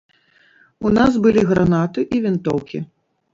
[0.89, 2.83] У нас былі гранаты і вінтоўкі.